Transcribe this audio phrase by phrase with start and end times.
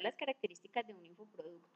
[0.00, 1.68] las características de un infoproducto.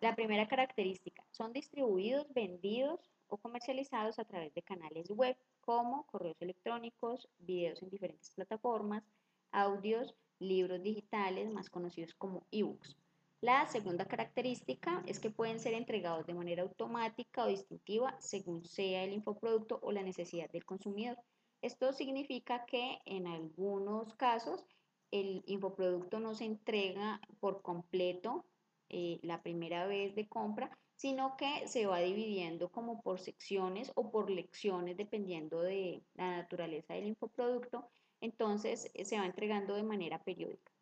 [0.00, 6.40] La primera característica, son distribuidos, vendidos o comercializados a través de canales web como correos
[6.40, 9.02] electrónicos, videos en diferentes plataformas,
[9.50, 12.96] audios, libros digitales, más conocidos como ebooks.
[13.40, 19.04] La segunda característica es que pueden ser entregados de manera automática o distintiva según sea
[19.04, 21.18] el infoproducto o la necesidad del consumidor.
[21.60, 24.64] Esto significa que en algunos casos
[25.10, 28.44] el infoproducto no se entrega por completo
[28.88, 34.10] eh, la primera vez de compra, sino que se va dividiendo como por secciones o
[34.10, 37.88] por lecciones dependiendo de la naturaleza del infoproducto.
[38.20, 40.72] Entonces eh, se va entregando de manera periódica.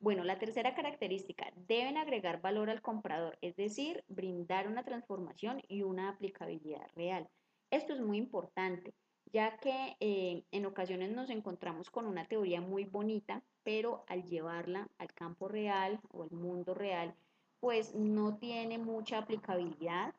[0.00, 5.82] Bueno, la tercera característica, deben agregar valor al comprador, es decir, brindar una transformación y
[5.82, 7.28] una aplicabilidad real.
[7.70, 8.94] Esto es muy importante,
[9.26, 14.88] ya que eh, en ocasiones nos encontramos con una teoría muy bonita, pero al llevarla
[14.98, 17.14] al campo real o al mundo real,
[17.60, 20.14] pues no tiene mucha aplicabilidad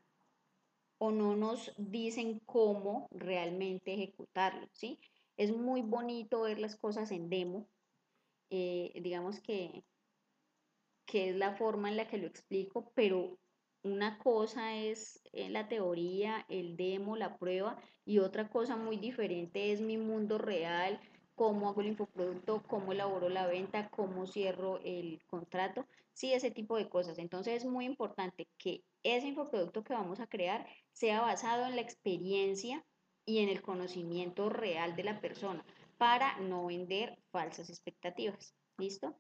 [0.98, 5.00] o no nos dicen cómo realmente ejecutarlo, ¿sí?
[5.36, 7.68] Es muy bonito ver las cosas en demo,
[8.50, 9.84] eh, digamos que,
[11.06, 13.38] que es la forma en la que lo explico, pero
[13.84, 19.72] una cosa es eh, la teoría, el demo, la prueba, y otra cosa muy diferente
[19.72, 21.00] es mi mundo real,
[21.36, 26.78] cómo hago el infoproducto, cómo elaboro la venta, cómo cierro el contrato, sí, ese tipo
[26.78, 27.18] de cosas.
[27.18, 31.82] Entonces es muy importante que ese infoproducto que vamos a crear sea basado en la
[31.82, 32.86] experiencia
[33.26, 35.66] y en el conocimiento real de la persona
[35.98, 38.54] para no vender falsas expectativas.
[38.78, 39.16] ¿Listo?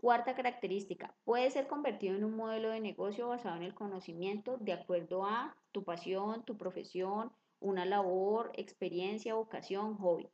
[0.00, 4.72] Cuarta característica, puede ser convertido en un modelo de negocio basado en el conocimiento de
[4.72, 10.30] acuerdo a tu pasión, tu profesión, una labor, experiencia, vocación, hobby.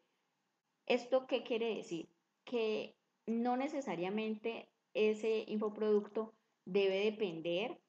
[0.86, 2.08] ¿Esto qué quiere decir?
[2.44, 2.94] Que
[3.26, 6.32] no necesariamente ese infoproducto
[6.64, 7.80] debe depender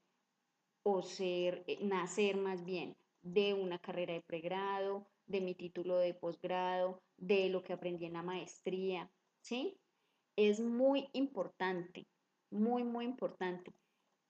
[0.81, 6.15] o ser, eh, nacer más bien de una carrera de pregrado, de mi título de
[6.15, 9.11] posgrado, de lo que aprendí en la maestría,
[9.41, 9.79] ¿sí?
[10.37, 12.07] Es muy importante,
[12.51, 13.73] muy, muy importante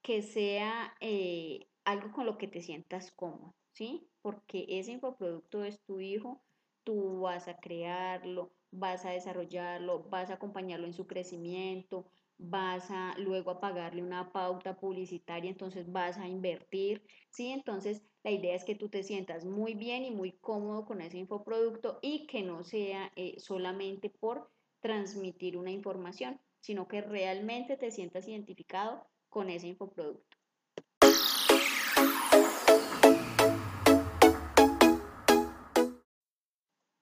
[0.02, 4.10] que sea eh, algo con lo que te sientas cómodo, ¿sí?
[4.22, 6.42] Porque ese infoproducto es tu hijo,
[6.84, 13.14] tú vas a crearlo, vas a desarrollarlo, vas a acompañarlo en su crecimiento, vas a
[13.18, 17.48] luego a pagarle una pauta publicitaria, entonces vas a invertir, ¿sí?
[17.50, 21.18] Entonces la idea es que tú te sientas muy bien y muy cómodo con ese
[21.18, 27.90] infoproducto y que no sea eh, solamente por transmitir una información, sino que realmente te
[27.90, 30.36] sientas identificado con ese infoproducto.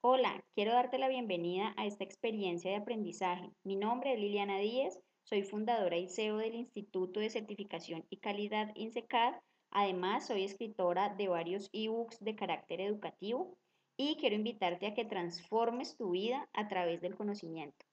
[0.00, 3.50] Hola, quiero darte la bienvenida a esta experiencia de aprendizaje.
[3.64, 8.70] Mi nombre es Liliana Díez, soy fundadora y CEO del Instituto de Certificación y Calidad
[8.76, 9.34] INSECAD.
[9.72, 13.58] Además, soy escritora de varios ebooks de carácter educativo
[13.97, 17.84] y quiero invitarte a que transformes tu vida a través del conocimiento.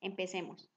[0.00, 0.70] Empecemos.